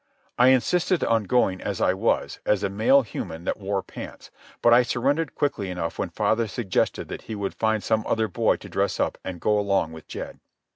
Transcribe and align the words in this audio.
I 0.39 0.47
insisted 0.47 1.03
on 1.03 1.25
going 1.25 1.61
as 1.61 1.79
I 1.79 1.93
was, 1.93 2.39
as 2.43 2.63
a 2.63 2.71
male 2.71 3.03
human 3.03 3.43
that 3.43 3.59
wore 3.59 3.83
pants; 3.83 4.31
but 4.63 4.73
I 4.73 4.81
surrendered 4.81 5.35
quickly 5.35 5.69
enough 5.69 5.99
when 5.99 6.09
father 6.09 6.47
suggested 6.47 7.07
that 7.09 7.21
he 7.29 7.35
would 7.35 7.53
find 7.53 7.83
some 7.83 8.03
other 8.07 8.27
boy 8.27 8.55
to 8.55 8.67
dress 8.67 8.99
up 8.99 9.19
and 9.23 9.39
go 9.39 9.59
along 9.59 9.91
with 9.91 10.07
Jed. 10.07 10.39